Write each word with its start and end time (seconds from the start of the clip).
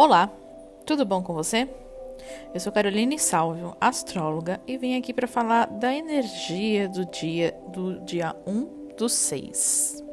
Olá, 0.00 0.30
tudo 0.86 1.04
bom 1.04 1.20
com 1.24 1.34
você? 1.34 1.68
Eu 2.54 2.60
sou 2.60 2.70
Caroline 2.70 3.18
Salvio, 3.18 3.76
astróloga, 3.80 4.60
e 4.64 4.78
vim 4.78 4.96
aqui 4.96 5.12
para 5.12 5.26
falar 5.26 5.66
da 5.66 5.92
energia 5.92 6.88
do 6.88 7.04
dia 7.04 7.52
do 7.72 7.98
dia 8.04 8.32
1 8.46 8.94
do 8.96 9.08
6. 9.08 10.04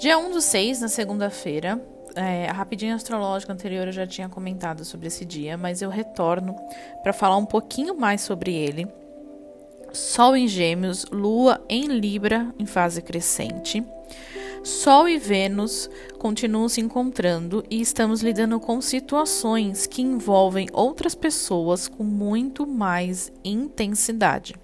Dia 0.00 0.18
1 0.18 0.32
do 0.32 0.40
6, 0.40 0.80
na 0.80 0.88
segunda-feira, 0.88 1.80
é, 2.16 2.48
a 2.48 2.52
rapidinha 2.52 2.96
astrológica 2.96 3.52
anterior 3.52 3.86
eu 3.86 3.92
já 3.92 4.08
tinha 4.08 4.28
comentado 4.28 4.84
sobre 4.84 5.06
esse 5.06 5.24
dia, 5.24 5.56
mas 5.56 5.82
eu 5.82 5.88
retorno 5.88 6.56
para 7.00 7.12
falar 7.12 7.36
um 7.36 7.46
pouquinho 7.46 7.96
mais 7.96 8.22
sobre 8.22 8.52
ele. 8.52 8.88
Sol 9.92 10.34
em 10.34 10.48
Gêmeos, 10.48 11.06
Lua 11.12 11.64
em 11.68 11.84
Libra 11.84 12.52
em 12.58 12.66
fase 12.66 13.00
crescente. 13.00 13.84
Sol 14.62 15.08
e 15.08 15.16
Vênus 15.16 15.88
continuam 16.18 16.68
se 16.68 16.82
encontrando 16.82 17.64
e 17.70 17.80
estamos 17.80 18.20
lidando 18.20 18.60
com 18.60 18.78
situações 18.82 19.86
que 19.86 20.02
envolvem 20.02 20.68
outras 20.74 21.14
pessoas 21.14 21.88
com 21.88 22.04
muito 22.04 22.66
mais 22.66 23.32
intensidade. 23.42 24.54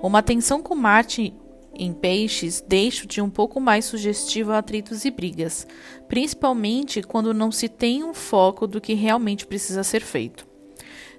Uma 0.00 0.22
tensão 0.22 0.62
com 0.62 0.76
Marte 0.76 1.34
em 1.74 1.92
peixes 1.92 2.62
deixa 2.66 3.04
de 3.04 3.20
um 3.20 3.28
pouco 3.28 3.60
mais 3.60 3.84
sugestivo 3.84 4.52
a 4.52 4.58
atritos 4.58 5.04
e 5.04 5.10
brigas, 5.10 5.66
principalmente 6.06 7.02
quando 7.02 7.34
não 7.34 7.50
se 7.50 7.68
tem 7.68 8.04
um 8.04 8.14
foco 8.14 8.64
do 8.64 8.80
que 8.80 8.94
realmente 8.94 9.44
precisa 9.44 9.82
ser 9.82 10.02
feito. 10.02 10.46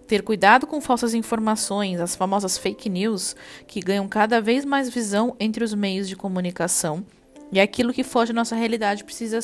Ter 0.08 0.24
cuidado 0.24 0.66
com 0.66 0.80
falsas 0.80 1.14
informações, 1.14 2.00
as 2.00 2.16
famosas 2.16 2.58
fake 2.58 2.90
news, 2.90 3.36
que 3.68 3.82
ganham 3.82 4.08
cada 4.08 4.42
vez 4.42 4.64
mais 4.64 4.90
visão 4.90 5.36
entre 5.42 5.62
os 5.62 5.74
meios 5.74 6.08
de 6.08 6.16
comunicação 6.16 7.06
e 7.52 7.60
aquilo 7.60 7.94
que 7.94 8.04
foge 8.04 8.32
da 8.32 8.40
nossa 8.40 8.56
realidade 8.56 9.04
precisa, 9.04 9.40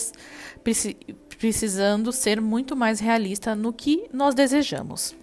precisando 1.38 2.12
ser 2.12 2.40
muito 2.40 2.76
mais 2.76 3.00
realista 3.00 3.56
no 3.56 3.74
que 3.74 4.08
nós 4.14 4.34
desejamos. 4.34 5.16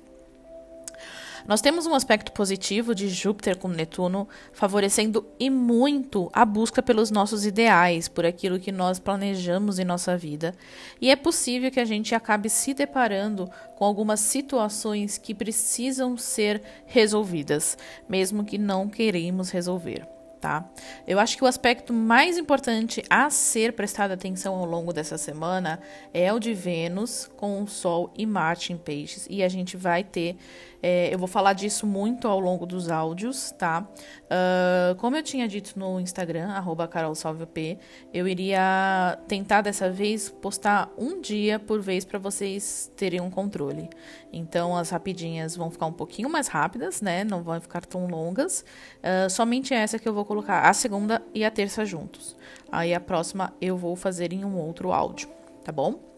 Nós 1.47 1.61
temos 1.61 1.85
um 1.85 1.95
aspecto 1.95 2.33
positivo 2.33 2.95
de 2.95 3.07
Júpiter 3.07 3.59
com 3.59 3.69
Netuno, 3.69 4.27
favorecendo 4.55 5.27
e 5.39 5.51
muito 5.51 6.31
a 6.33 6.43
busca 6.43 6.83
pelos 6.83 7.11
nossos 7.11 7.45
ideais, 7.45 8.09
por 8.09 8.25
aquilo 8.25 8.59
que 8.59 8.73
nós 8.73 8.99
planejamos 8.99 9.79
em 9.79 9.85
nossa 9.85 10.17
vida. 10.17 10.55
E 10.99 11.11
é 11.11 11.17
possível 11.17 11.71
que 11.71 11.81
a 11.81 11.85
gente 11.85 12.15
acabe 12.15 12.49
se 12.49 12.73
deparando 12.73 13.51
com 13.77 13.85
algumas 13.85 14.21
situações 14.21 15.19
que 15.19 15.35
precisam 15.35 16.17
ser 16.17 16.63
resolvidas, 16.87 17.77
mesmo 18.09 18.43
que 18.43 18.57
não 18.57 18.89
queremos 18.89 19.51
resolver 19.51 20.14
tá? 20.45 20.63
Eu 21.07 21.19
acho 21.19 21.39
que 21.39 21.43
o 21.43 21.47
aspecto 21.47 21.91
mais 21.91 22.37
importante 22.37 23.03
a 23.09 23.31
ser 23.31 23.73
prestado 23.73 24.11
atenção 24.11 24.55
ao 24.55 24.67
longo 24.67 24.93
dessa 24.93 25.17
semana 25.17 25.81
é 26.13 26.31
o 26.35 26.39
de 26.39 26.53
Vênus 26.53 27.31
com 27.35 27.63
o 27.63 27.67
Sol 27.67 28.13
e 28.15 28.27
Marte 28.27 28.71
em 28.71 28.77
Peixes. 28.77 29.27
E 29.31 29.43
a 29.43 29.49
gente 29.49 29.75
vai 29.75 30.05
ter, 30.05 30.37
é, 30.87 31.09
eu 31.11 31.19
vou 31.19 31.27
falar 31.27 31.55
disso 31.55 31.87
muito 31.87 32.29
ao 32.29 32.39
longo 32.39 32.67
dos 32.67 32.91
áudios, 32.91 33.53
tá? 33.53 33.89
Uh, 34.25 34.95
como 34.97 35.17
eu 35.17 35.23
tinha 35.23 35.49
dito 35.49 35.79
no 35.79 35.99
Instagram, 35.99 36.51
carolsalvop, 36.91 37.79
eu 38.13 38.29
iria 38.29 39.19
tentar 39.27 39.63
dessa 39.63 39.91
vez 39.91 40.29
postar 40.29 40.93
um 40.99 41.23
dia 41.23 41.59
por 41.59 41.81
vez 41.81 42.05
para 42.05 42.19
vocês 42.19 42.93
terem 42.99 43.19
um 43.19 43.31
controle. 43.31 43.89
Então 44.31 44.77
as 44.77 44.91
rapidinhas 44.91 45.57
vão 45.57 45.71
ficar 45.71 45.87
um 45.87 45.93
pouquinho 45.93 46.29
mais 46.29 46.49
rápidas, 46.49 47.01
né? 47.01 47.25
Não 47.25 47.43
vão 47.43 47.59
ficar 47.63 47.87
tão 47.87 48.07
longas. 48.07 48.63
Uh, 48.99 49.31
somente 49.31 49.73
essa 49.73 49.99
que 49.99 50.07
eu 50.07 50.13
vou 50.13 50.27
colocar 50.27 50.69
a 50.69 50.75
segunda 50.75 51.23
e 51.33 51.47
a 51.47 51.51
terça 51.51 51.87
juntos. 51.87 52.37
Aí 52.71 52.93
a 52.93 53.01
próxima 53.01 53.55
eu 53.59 53.75
vou 53.75 53.97
fazer 53.97 54.35
em 54.35 54.45
um 54.45 54.59
outro 54.59 54.93
áudio, 54.93 55.31
tá 55.65 55.73
bom? 55.73 56.14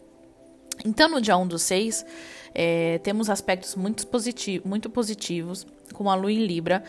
Então, 0.85 1.09
no 1.09 1.21
dia 1.21 1.37
1 1.37 1.47
do 1.47 1.59
6, 1.59 2.05
é, 2.53 2.99
temos 2.99 3.29
aspectos 3.29 3.75
muito, 3.75 4.07
positivo, 4.07 4.67
muito 4.67 4.89
positivos, 4.89 5.65
com 5.93 6.09
a 6.09 6.15
lua 6.15 6.31
em 6.31 6.45
Libra, 6.45 6.83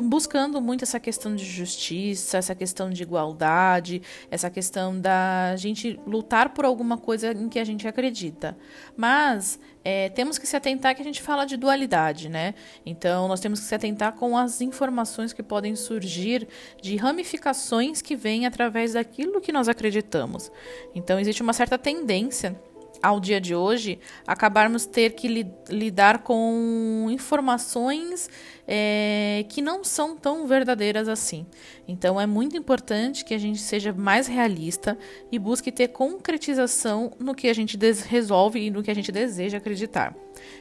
buscando 0.00 0.60
muito 0.60 0.84
essa 0.84 0.98
questão 0.98 1.34
de 1.34 1.44
justiça, 1.44 2.38
essa 2.38 2.54
questão 2.54 2.90
de 2.90 3.02
igualdade, 3.02 4.00
essa 4.30 4.48
questão 4.48 4.98
da 4.98 5.54
gente 5.56 6.00
lutar 6.06 6.50
por 6.50 6.64
alguma 6.64 6.96
coisa 6.96 7.32
em 7.32 7.48
que 7.48 7.58
a 7.58 7.64
gente 7.64 7.86
acredita. 7.86 8.56
Mas 8.96 9.58
é, 9.84 10.08
temos 10.08 10.38
que 10.38 10.46
se 10.46 10.56
atentar 10.56 10.94
que 10.94 11.02
a 11.02 11.04
gente 11.04 11.20
fala 11.20 11.44
de 11.44 11.56
dualidade, 11.56 12.28
né? 12.28 12.54
Então 12.86 13.28
nós 13.28 13.40
temos 13.40 13.60
que 13.60 13.66
se 13.66 13.74
atentar 13.74 14.14
com 14.14 14.36
as 14.36 14.60
informações 14.60 15.32
que 15.32 15.42
podem 15.42 15.76
surgir 15.76 16.48
de 16.80 16.96
ramificações 16.96 18.00
que 18.00 18.16
vêm 18.16 18.46
através 18.46 18.94
daquilo 18.94 19.40
que 19.40 19.52
nós 19.52 19.68
acreditamos. 19.68 20.50
Então 20.94 21.18
existe 21.18 21.42
uma 21.42 21.52
certa 21.52 21.76
tendência 21.76 22.58
ao 23.02 23.18
dia 23.18 23.40
de 23.40 23.54
hoje, 23.54 23.98
acabarmos 24.26 24.86
ter 24.86 25.10
que 25.12 25.26
li 25.26 25.46
lidar 25.68 26.18
com 26.18 27.08
informações 27.10 28.30
é, 28.66 29.44
que 29.48 29.60
não 29.60 29.82
são 29.82 30.16
tão 30.16 30.46
verdadeiras 30.46 31.08
assim. 31.08 31.44
Então 31.86 32.20
é 32.20 32.26
muito 32.26 32.56
importante 32.56 33.24
que 33.24 33.34
a 33.34 33.38
gente 33.38 33.60
seja 33.60 33.92
mais 33.92 34.26
realista 34.26 34.96
e 35.30 35.38
busque 35.38 35.72
ter 35.72 35.88
concretização 35.88 37.12
no 37.18 37.34
que 37.34 37.48
a 37.48 37.54
gente 37.54 37.76
resolve 38.06 38.60
e 38.60 38.70
no 38.70 38.82
que 38.82 38.90
a 38.90 38.94
gente 38.94 39.10
deseja 39.10 39.58
acreditar. 39.58 40.14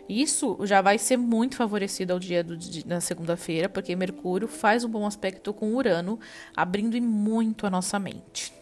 Isso 0.09 0.57
já 0.63 0.81
vai 0.81 0.97
ser 0.97 1.17
muito 1.17 1.55
favorecido 1.55 2.13
ao 2.13 2.19
dia 2.19 2.43
do, 2.43 2.57
da 2.85 2.99
segunda-feira, 2.99 3.69
porque 3.69 3.95
Mercúrio 3.95 4.47
faz 4.47 4.83
um 4.83 4.89
bom 4.89 5.05
aspecto 5.05 5.53
com 5.53 5.75
Urano, 5.75 6.19
abrindo 6.55 6.99
muito 7.01 7.67
a 7.67 7.69
nossa 7.69 7.99
mente. 7.99 8.60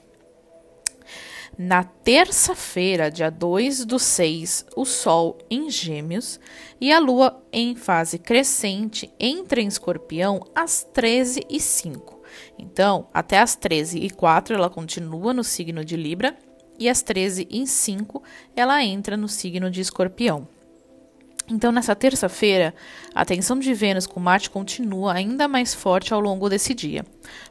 Na 1.61 1.83
terça-feira, 1.83 3.11
dia 3.11 3.29
2 3.29 3.83
do 3.83 3.99
6, 3.99 4.67
o 4.77 4.85
Sol 4.85 5.37
em 5.51 5.69
Gêmeos 5.69 6.39
e 6.79 6.89
a 6.89 6.99
Lua 6.99 7.43
em 7.51 7.75
fase 7.75 8.17
crescente 8.17 9.11
entra 9.19 9.59
em 9.59 9.67
Escorpião 9.67 10.39
às 10.55 10.85
13 10.85 11.45
e 11.49 11.59
05. 11.59 12.21
Então, 12.57 13.09
até 13.13 13.39
às 13.39 13.57
13 13.57 13.99
e 13.99 14.09
04 14.09 14.55
ela 14.55 14.69
continua 14.69 15.33
no 15.33 15.43
signo 15.43 15.83
de 15.83 15.97
Libra 15.97 16.33
e 16.79 16.87
às 16.87 17.01
13 17.01 17.45
e 17.51 17.67
05 17.67 18.23
ela 18.55 18.81
entra 18.81 19.17
no 19.17 19.27
signo 19.27 19.69
de 19.69 19.81
Escorpião. 19.81 20.47
Então, 21.49 21.73
nessa 21.73 21.93
terça-feira, 21.93 22.73
a 23.13 23.25
tensão 23.25 23.59
de 23.59 23.73
Vênus 23.73 24.07
com 24.07 24.21
Marte 24.21 24.49
continua 24.49 25.11
ainda 25.11 25.45
mais 25.45 25.73
forte 25.73 26.13
ao 26.13 26.21
longo 26.21 26.47
desse 26.47 26.73
dia. 26.73 27.05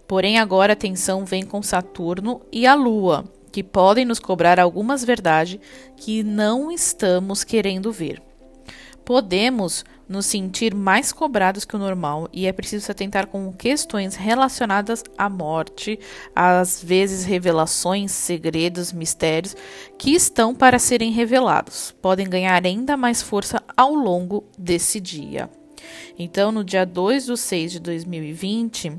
Porém, 0.06 0.38
agora 0.38 0.72
a 0.72 0.76
tensão 0.76 1.26
vem 1.26 1.44
com 1.44 1.60
Saturno 1.60 2.40
e 2.50 2.66
a 2.66 2.74
Lua, 2.74 3.24
que 3.48 3.62
podem 3.62 4.04
nos 4.04 4.18
cobrar 4.18 4.60
algumas 4.60 5.04
verdades 5.04 5.58
que 5.96 6.22
não 6.22 6.70
estamos 6.70 7.44
querendo 7.44 7.90
ver. 7.90 8.22
Podemos 9.04 9.84
nos 10.08 10.26
sentir 10.26 10.74
mais 10.74 11.12
cobrados 11.12 11.64
que 11.64 11.76
o 11.76 11.78
normal 11.78 12.28
e 12.32 12.46
é 12.46 12.52
preciso 12.52 12.84
se 12.84 12.92
atentar 12.92 13.26
com 13.26 13.52
questões 13.52 14.14
relacionadas 14.14 15.02
à 15.16 15.28
morte, 15.28 15.98
às 16.34 16.82
vezes 16.82 17.24
revelações, 17.24 18.12
segredos, 18.12 18.92
mistérios 18.92 19.56
que 19.98 20.10
estão 20.10 20.54
para 20.54 20.78
serem 20.78 21.10
revelados. 21.10 21.94
Podem 22.02 22.28
ganhar 22.28 22.64
ainda 22.66 22.96
mais 22.96 23.22
força 23.22 23.62
ao 23.76 23.94
longo 23.94 24.44
desse 24.58 25.00
dia. 25.00 25.48
Então, 26.18 26.50
no 26.50 26.64
dia 26.64 26.84
2 26.84 27.26
de 27.26 27.36
6 27.36 27.72
de 27.72 27.80
2020, 27.80 28.92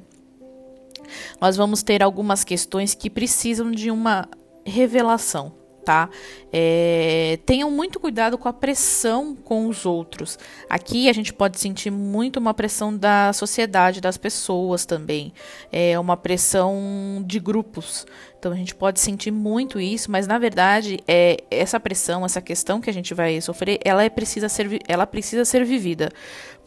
nós 1.39 1.55
vamos 1.55 1.83
ter 1.83 2.01
algumas 2.03 2.43
questões 2.43 2.93
que 2.93 3.09
precisam 3.09 3.71
de 3.71 3.91
uma 3.91 4.27
revelação, 4.65 5.53
tá? 5.89 6.07
É, 6.53 7.39
tenham 7.47 7.71
muito 7.71 7.99
cuidado 7.99 8.37
com 8.37 8.47
a 8.47 8.53
pressão 8.53 9.35
com 9.35 9.67
os 9.67 9.87
outros. 9.87 10.37
Aqui 10.69 11.09
a 11.09 11.13
gente 11.13 11.33
pode 11.33 11.59
sentir 11.59 11.89
muito 11.89 12.37
uma 12.37 12.53
pressão 12.53 12.95
da 12.95 13.33
sociedade, 13.33 13.99
das 13.99 14.15
pessoas 14.15 14.85
também. 14.85 15.33
É 15.71 15.99
uma 15.99 16.15
pressão 16.15 17.23
de 17.25 17.39
grupos. 17.39 18.05
Então 18.37 18.51
a 18.51 18.55
gente 18.55 18.75
pode 18.75 18.99
sentir 18.99 19.31
muito 19.31 19.79
isso, 19.79 20.11
mas 20.11 20.27
na 20.27 20.37
verdade 20.37 20.99
é 21.07 21.37
essa 21.49 21.79
pressão, 21.79 22.23
essa 22.23 22.39
questão 22.39 22.79
que 22.79 22.89
a 22.91 22.93
gente 22.93 23.15
vai 23.15 23.41
sofrer, 23.41 23.79
ela 23.83 24.03
é 24.03 24.09
precisa 24.09 24.47
ser, 24.47 24.79
ela 24.87 25.07
precisa 25.07 25.43
ser 25.43 25.65
vivida, 25.65 26.11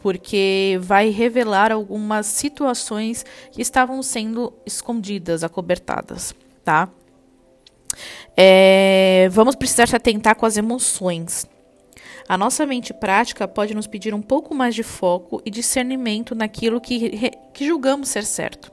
porque 0.01 0.77
vai 0.81 1.11
revelar 1.11 1.71
algumas 1.71 2.25
situações 2.25 3.25
que 3.53 3.61
estavam 3.61 4.03
sendo 4.03 4.51
escondidas, 4.65 5.45
acobertadas, 5.45 6.35
tá? 6.61 6.89
É, 8.35 9.29
vamos 9.31 9.55
precisar 9.55 9.87
se 9.87 9.95
atentar 9.95 10.35
com 10.35 10.45
as 10.45 10.57
emoções. 10.57 11.45
A 12.27 12.37
nossa 12.37 12.65
mente 12.65 12.93
prática 12.93 13.47
pode 13.47 13.75
nos 13.75 13.85
pedir 13.85 14.13
um 14.13 14.21
pouco 14.21 14.55
mais 14.55 14.73
de 14.73 14.83
foco 14.83 15.41
e 15.45 15.51
discernimento 15.51 16.33
naquilo 16.33 16.79
que, 16.79 17.31
que 17.53 17.65
julgamos 17.65 18.09
ser 18.09 18.23
certo. 18.25 18.71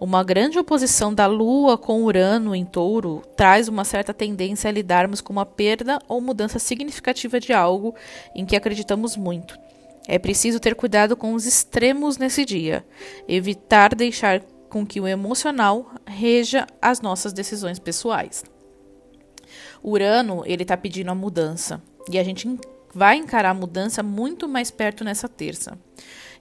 Uma 0.00 0.24
grande 0.24 0.58
oposição 0.58 1.14
da 1.14 1.26
Lua 1.26 1.78
com 1.78 2.02
Urano 2.02 2.54
em 2.54 2.64
touro 2.64 3.22
traz 3.36 3.68
uma 3.68 3.84
certa 3.84 4.12
tendência 4.12 4.68
a 4.68 4.72
lidarmos 4.72 5.20
com 5.20 5.32
uma 5.32 5.46
perda 5.46 5.98
ou 6.08 6.20
mudança 6.20 6.58
significativa 6.58 7.38
de 7.38 7.52
algo 7.52 7.94
em 8.34 8.44
que 8.44 8.56
acreditamos 8.56 9.16
muito. 9.16 9.58
É 10.06 10.18
preciso 10.18 10.58
ter 10.58 10.74
cuidado 10.74 11.16
com 11.16 11.32
os 11.32 11.46
extremos 11.46 12.18
nesse 12.18 12.44
dia, 12.44 12.84
evitar 13.28 13.94
deixar 13.94 14.42
com 14.68 14.84
que 14.84 15.00
o 15.00 15.06
emocional 15.06 15.92
reja 16.04 16.66
as 16.82 17.00
nossas 17.00 17.32
decisões 17.32 17.78
pessoais. 17.78 18.42
Urano, 19.84 20.42
ele 20.46 20.64
tá 20.64 20.76
pedindo 20.76 21.10
a 21.10 21.14
mudança. 21.14 21.82
E 22.10 22.18
a 22.18 22.24
gente 22.24 22.48
vai 22.94 23.16
encarar 23.16 23.50
a 23.50 23.54
mudança 23.54 24.02
muito 24.02 24.48
mais 24.48 24.70
perto 24.70 25.04
nessa 25.04 25.28
terça. 25.28 25.78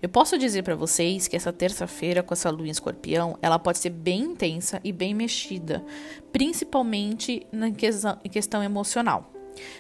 Eu 0.02 0.10
posso 0.10 0.38
dizer 0.38 0.64
para 0.64 0.76
vocês 0.76 1.28
que 1.28 1.36
essa 1.36 1.52
terça-feira 1.52 2.22
com 2.22 2.34
essa 2.34 2.50
lua 2.50 2.68
em 2.68 2.72
escorpião, 2.72 3.38
ela 3.42 3.58
pode 3.58 3.80
ser 3.80 3.90
bem 3.90 4.22
intensa 4.22 4.80
e 4.84 4.92
bem 4.92 5.14
mexida, 5.14 5.84
principalmente 6.32 7.48
na 7.52 7.72
questão, 7.72 8.18
questão 8.30 8.64
emocional. 8.64 9.32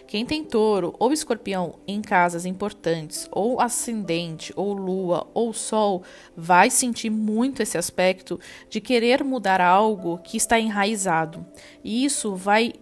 Quem 0.07 0.25
tem 0.25 0.43
touro 0.43 0.95
ou 0.99 1.11
escorpião 1.11 1.79
em 1.87 2.01
casas 2.01 2.45
importantes, 2.45 3.27
ou 3.31 3.59
ascendente, 3.59 4.53
ou 4.55 4.73
lua, 4.73 5.27
ou 5.33 5.51
sol, 5.51 6.03
vai 6.37 6.69
sentir 6.69 7.09
muito 7.09 7.61
esse 7.61 7.77
aspecto 7.77 8.39
de 8.69 8.79
querer 8.79 9.23
mudar 9.23 9.59
algo 9.61 10.19
que 10.19 10.37
está 10.37 10.59
enraizado. 10.59 11.45
E 11.83 12.05
isso 12.05 12.35
vai 12.35 12.73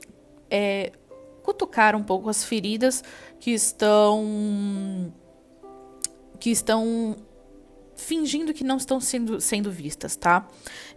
é, 0.52 0.92
cutucar 1.42 1.96
um 1.96 2.04
pouco 2.04 2.30
as 2.30 2.44
feridas 2.44 3.04
que 3.40 3.52
estão 3.52 5.14
que 6.40 6.50
estão 6.50 7.16
fingindo 7.96 8.54
que 8.54 8.64
não 8.64 8.78
estão 8.78 9.00
sendo, 9.00 9.40
sendo 9.40 9.72
vistas, 9.72 10.16
tá? 10.16 10.48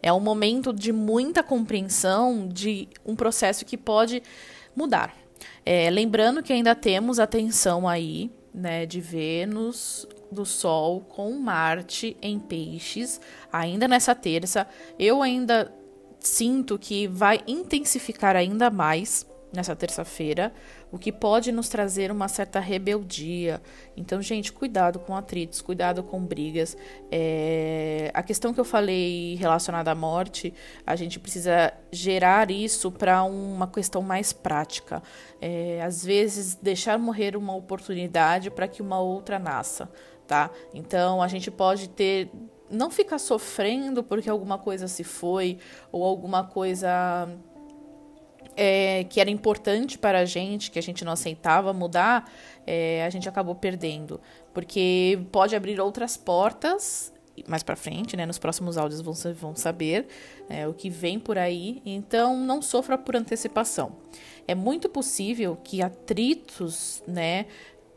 É 0.03 0.11
um 0.13 0.21
momento 0.21 0.73
de 0.73 0.91
muita 0.91 1.43
compreensão 1.43 2.49
de 2.49 2.89
um 3.05 3.15
processo 3.15 3.65
que 3.65 3.77
pode 3.77 4.23
mudar. 4.75 5.15
É, 5.67 5.91
lembrando 5.91 6.43
que 6.43 6.53
ainda 6.53 6.75
temos 6.75 7.19
a 7.19 7.27
tensão 7.27 7.87
aí, 7.87 8.31
né, 8.55 8.87
de 8.87 9.01
Vênus, 9.03 10.09
do 10.33 10.47
Sol 10.47 11.03
com 11.03 11.31
Marte 11.33 12.17
em 12.23 12.39
Peixes, 12.39 13.21
ainda 13.53 13.87
nessa 13.87 14.15
terça. 14.15 14.67
Eu 14.99 15.23
ainda 15.23 15.73
sinto 16.19 16.79
que 16.79 17.07
vai 17.07 17.41
intensificar 17.47 18.35
ainda 18.35 18.71
mais 18.71 19.27
nessa 19.55 19.75
terça-feira, 19.75 20.53
o 20.91 20.99
que 20.99 21.13
pode 21.13 21.53
nos 21.53 21.69
trazer 21.69 22.11
uma 22.11 22.29
certa 22.29 22.61
rebeldia. 22.61 23.63
Então, 23.97 24.21
gente, 24.21 24.53
cuidado 24.53 24.99
com 24.99 25.17
atritos, 25.17 25.63
cuidado 25.63 26.03
com 26.03 26.21
brigas. 26.25 26.77
É... 27.11 28.11
A 28.13 28.23
questão 28.23 28.53
que 28.53 28.61
eu 28.61 28.65
falei 28.65 29.37
relacionada 29.37 29.91
à 29.91 29.95
morte, 29.95 30.53
a 30.87 30.97
gente 30.97 31.19
precisa 31.19 31.73
gerar 31.91 32.51
isso 32.51 32.91
para 32.91 33.23
uma 33.23 33.67
questão 33.67 34.03
mais 34.03 34.33
prática. 34.33 35.03
É... 35.41 35.81
Às 35.83 36.05
vezes, 36.05 36.55
deixar 36.55 36.99
morrer 36.99 37.37
uma 37.37 37.55
oportunidade 37.55 38.51
para 38.51 38.69
que 38.69 38.83
uma 38.83 39.01
outra 39.01 39.39
nasça, 39.39 39.89
tá? 40.27 40.51
Então, 40.73 41.23
a 41.23 41.29
gente 41.29 41.51
pode 41.51 41.89
ter 41.89 42.31
não 42.71 42.91
ficar 42.91 43.19
sofrendo 43.19 44.03
porque 44.03 44.29
alguma 44.29 44.59
coisa 44.59 44.89
se 44.89 45.05
foi 45.05 45.59
ou 45.93 46.03
alguma 46.03 46.45
coisa 46.45 47.29
é, 48.57 49.05
que 49.05 49.21
era 49.21 49.31
importante 49.31 49.99
para 49.99 50.21
a 50.21 50.25
gente, 50.25 50.71
que 50.71 50.79
a 50.79 50.83
gente 50.83 51.05
não 51.05 51.13
aceitava 51.13 51.73
mudar, 51.73 52.31
é, 52.67 53.05
a 53.05 53.11
gente 53.11 53.29
acabou 53.29 53.55
perdendo. 53.55 54.21
Porque 54.53 55.19
pode 55.33 55.55
abrir 55.57 55.81
outras 55.81 56.17
portas 56.17 57.13
mais 57.49 57.65
para 57.65 57.75
frente, 57.75 58.17
né? 58.17 58.25
Nos 58.25 58.39
próximos 58.39 58.79
áudios 58.79 59.01
vão, 59.01 59.15
vão 59.35 59.57
saber 59.57 60.07
é, 60.49 60.69
o 60.69 60.73
que 60.73 60.89
vem 60.89 61.19
por 61.19 61.37
aí. 61.37 61.83
Então, 61.85 62.37
não 62.37 62.63
sofra 62.63 62.97
por 62.97 63.17
antecipação. 63.17 63.97
É 64.47 64.55
muito 64.55 64.89
possível 64.89 65.59
que 65.63 65.83
atritos, 65.83 67.03
né? 67.07 67.47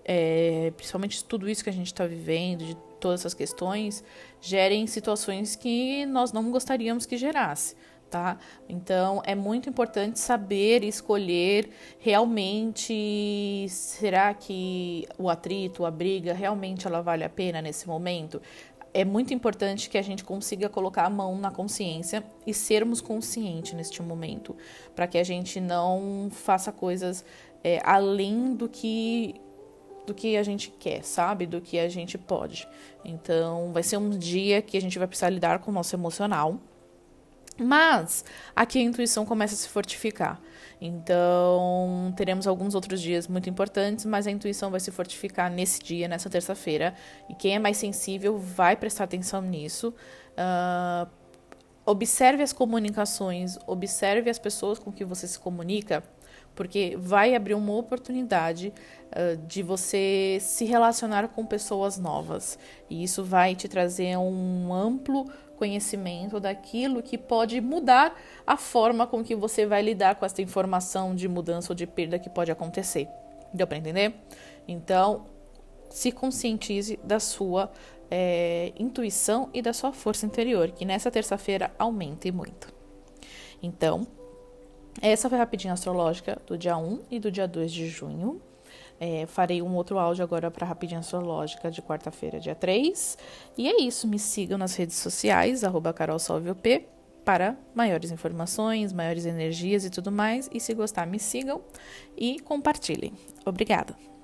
É, 0.04 0.71
principalmente 0.75 1.24
tudo 1.24 1.50
isso 1.50 1.63
que 1.63 1.69
a 1.69 1.74
gente 1.74 1.88
está 1.88 2.07
vivendo, 2.07 2.65
de 2.65 2.77
todas 3.00 3.21
essas 3.21 3.33
questões, 3.33 4.04
gerem 4.42 4.88
situações 4.88 5.56
que 5.56 6.06
nós 6.06 6.31
não 6.31 6.50
gostaríamos 6.50 7.06
que 7.06 7.18
gerasse 7.18 7.75
tá? 8.09 8.38
Então 8.68 9.21
é 9.25 9.36
muito 9.36 9.69
importante 9.69 10.19
saber 10.19 10.83
escolher 10.83 11.69
realmente 12.00 13.68
será 13.69 14.33
que 14.33 15.07
o 15.18 15.30
atrito, 15.30 15.86
a 15.86 15.92
briga 15.92 16.33
realmente 16.33 16.88
ela 16.88 17.01
vale 17.01 17.24
a 17.24 17.30
pena 17.30 17.62
nesse 17.62 17.88
momento? 17.88 18.42
É 18.94 19.06
muito 19.06 19.33
importante 19.33 19.89
que 19.89 19.98
a 19.98 20.01
gente 20.01 20.24
consiga 20.24 20.69
colocar 20.69 21.06
a 21.06 21.09
mão 21.09 21.38
na 21.38 21.51
consciência 21.51 22.24
e 22.48 22.54
sermos 22.54 23.00
conscientes 23.00 23.74
neste 23.74 24.01
momento, 24.01 24.56
para 24.95 25.06
que 25.06 25.18
a 25.18 25.24
gente 25.24 25.59
não 25.59 26.30
faça 26.31 26.71
coisas 26.71 27.24
é, 27.63 27.80
além 27.83 28.56
do 28.56 28.68
que 28.68 29.36
do 30.07 30.13
que 30.13 30.38
a 30.38 30.42
gente 30.42 30.71
quer, 30.80 31.04
sabe? 31.04 31.45
Do 31.45 31.59
que 31.59 31.77
a 31.77 31.89
gente 31.89 32.18
pode. 32.18 32.65
Então, 33.04 33.74
vai 33.74 33.83
ser 33.83 33.98
um 33.98 34.09
dia 34.09 34.62
que 34.62 34.77
a 34.77 34.81
gente 34.81 34.98
vai 34.98 35.06
precisar 35.06 35.30
lidar 35.30 35.59
com 35.59 35.69
o 35.69 35.74
nosso 35.74 35.94
emocional 35.94 36.57
mas 37.59 38.24
aqui 38.56 38.80
a 38.80 38.81
intuição 38.81 39.25
começa 39.25 39.54
a 39.54 39.57
se 39.57 39.68
fortificar. 39.68 40.39
Então, 40.80 42.13
teremos 42.15 42.45
alguns 42.45 42.75
outros 42.75 43.01
dias 43.01 43.27
muito 43.27 43.50
importantes, 43.50 44.06
mas 44.06 44.27
a 44.27 44.31
intuição 44.31 44.69
vai 44.69 44.80
se 44.80 44.92
fortificar 44.92 45.51
nesse 45.51 45.81
dia, 45.81 46.07
nessa 46.07 46.30
terça-feira. 46.30 46.94
E 47.27 47.33
quem 47.33 47.56
é 47.56 47.59
mais 47.59 47.77
sensível 47.77 48.38
vai 48.38 48.75
prestar 48.75 49.06
atenção 49.06 49.42
nisso. 49.42 49.94
Uh, 50.33 51.09
observe 51.86 52.44
as 52.44 52.54
comunicações, 52.54 53.57
observe 53.65 54.30
as 54.30 54.38
pessoas 54.38 54.77
com 54.77 54.92
que 54.92 55.04
você 55.04 55.27
se 55.27 55.39
comunica, 55.39 56.04
porque 56.54 56.95
vai 56.98 57.33
abrir 57.33 57.56
uma 57.56 57.74
oportunidade 57.74 58.71
uh, 59.07 59.38
de 59.48 59.63
você 59.63 60.38
se 60.39 60.65
relacionar 60.65 61.30
com 61.30 61.44
pessoas 61.44 61.98
novas. 61.98 62.59
E 62.88 63.04
isso 63.04 63.24
vai 63.24 63.56
te 63.56 63.68
trazer 63.68 64.15
um 64.15 64.71
amplo 64.71 65.27
conhecimento 65.57 66.39
daquilo 66.39 67.04
que 67.04 67.18
pode 67.18 67.59
mudar 67.59 68.15
a 68.45 68.56
forma 68.56 69.06
com 69.06 69.24
que 69.24 69.36
você 69.36 69.65
vai 69.65 69.81
lidar 69.81 70.15
com 70.15 70.25
essa 70.25 70.42
informação 70.42 71.13
de 71.13 71.27
mudança 71.27 71.71
ou 71.71 71.75
de 71.75 71.86
perda 71.86 72.18
que 72.18 72.30
pode 72.30 72.51
acontecer. 72.51 73.07
Deu 73.54 73.68
para 73.68 73.77
entender? 73.77 74.13
Então, 74.68 75.25
se 75.89 76.12
conscientize 76.12 77.00
da 77.04 77.19
sua 77.19 77.71
é, 78.09 78.71
intuição 78.77 79.50
e 79.54 79.62
da 79.62 79.74
sua 79.74 79.92
força 79.92 80.25
interior, 80.25 80.71
que 80.71 80.86
nessa 80.86 81.09
terça-feira 81.12 81.71
aumente 81.77 82.31
muito. 82.31 82.74
Então, 83.62 84.07
essa 85.01 85.30
foi 85.30 85.38
a 85.38 85.42
rapidinha 85.42 85.74
astrológica 85.74 86.42
do 86.45 86.57
dia 86.57 86.77
1 86.77 87.01
e 87.12 87.19
do 87.19 87.31
dia 87.31 87.48
2 87.48 87.71
de 87.71 87.88
junho. 87.88 88.42
É, 88.99 89.25
farei 89.27 89.61
um 89.61 89.75
outro 89.75 89.99
áudio 89.99 90.23
agora 90.23 90.49
para 90.49 90.65
Rapidinha 90.65 90.99
Astrológica 90.99 91.69
de 91.69 91.81
quarta-feira, 91.81 92.39
dia 92.39 92.55
3. 92.55 93.17
E 93.57 93.67
é 93.67 93.81
isso. 93.81 94.07
Me 94.07 94.17
sigam 94.17 94.57
nas 94.57 94.75
redes 94.75 94.97
sociais, 94.97 95.63
arroba 95.63 95.94
carolsolvop, 95.94 96.88
para 97.23 97.57
maiores 97.75 98.09
informações, 98.11 98.94
maiores 98.94 99.25
energias 99.25 99.85
e 99.85 99.89
tudo 99.89 100.11
mais. 100.11 100.49
E 100.51 100.59
se 100.59 100.73
gostar, 100.73 101.05
me 101.05 101.19
sigam 101.19 101.61
e 102.17 102.39
compartilhem. 102.39 103.13
Obrigada! 103.45 104.17